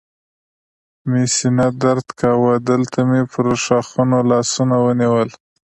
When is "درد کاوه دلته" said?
1.81-2.99